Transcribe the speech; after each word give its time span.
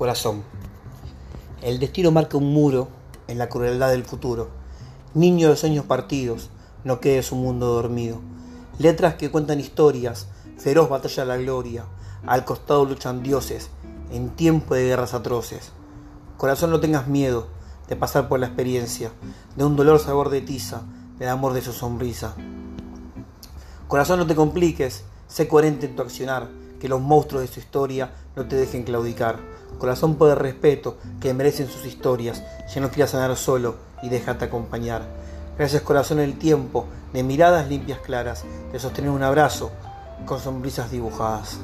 Corazón. 0.00 0.44
El 1.60 1.78
destino 1.78 2.10
marca 2.10 2.38
un 2.38 2.54
muro 2.54 2.88
en 3.28 3.36
la 3.36 3.50
crueldad 3.50 3.90
del 3.90 4.06
futuro. 4.06 4.48
Niño 5.12 5.50
de 5.50 5.56
sueños 5.56 5.84
partidos, 5.84 6.48
no 6.84 7.00
quede 7.00 7.22
su 7.22 7.36
mundo 7.36 7.66
dormido. 7.66 8.18
Letras 8.78 9.16
que 9.16 9.30
cuentan 9.30 9.60
historias, 9.60 10.28
feroz 10.56 10.88
batalla 10.88 11.24
a 11.24 11.26
la 11.26 11.36
gloria. 11.36 11.84
Al 12.26 12.46
costado 12.46 12.86
luchan 12.86 13.22
dioses 13.22 13.68
en 14.10 14.30
tiempo 14.30 14.74
de 14.74 14.86
guerras 14.86 15.12
atroces. 15.12 15.70
Corazón, 16.38 16.70
no 16.70 16.80
tengas 16.80 17.06
miedo 17.06 17.48
de 17.86 17.94
pasar 17.94 18.26
por 18.26 18.40
la 18.40 18.46
experiencia, 18.46 19.12
de 19.54 19.64
un 19.64 19.76
dolor 19.76 19.98
sabor 19.98 20.30
de 20.30 20.40
tiza, 20.40 20.80
del 21.18 21.28
amor 21.28 21.52
de 21.52 21.60
su 21.60 21.74
sonrisa. 21.74 22.34
Corazón, 23.86 24.18
no 24.18 24.26
te 24.26 24.34
compliques, 24.34 25.04
sé 25.28 25.46
coherente 25.46 25.84
en 25.84 25.94
tu 25.94 26.00
accionar, 26.00 26.48
que 26.80 26.88
los 26.88 27.00
monstruos 27.00 27.42
de 27.42 27.48
su 27.48 27.60
historia 27.60 28.10
no 28.34 28.46
te 28.46 28.56
dejen 28.56 28.82
claudicar. 28.82 29.38
Corazón 29.78 30.16
por 30.16 30.36
respeto 30.40 30.96
que 31.20 31.34
merecen 31.34 31.68
sus 31.68 31.86
historias, 31.86 32.42
ya 32.74 32.80
no 32.80 32.90
quieras 32.90 33.10
sanar 33.10 33.36
solo 33.36 33.76
y 34.02 34.08
déjate 34.08 34.46
acompañar. 34.46 35.02
Gracias 35.56 35.82
corazón 35.82 36.18
el 36.18 36.38
tiempo 36.38 36.86
de 37.12 37.22
miradas 37.22 37.68
limpias 37.68 38.00
claras, 38.00 38.44
de 38.72 38.78
sostener 38.78 39.10
un 39.10 39.22
abrazo 39.22 39.70
con 40.26 40.40
sonrisas 40.40 40.90
dibujadas. 40.90 41.58